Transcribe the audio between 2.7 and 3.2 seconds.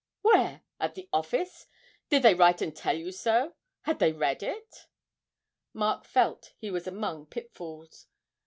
tell you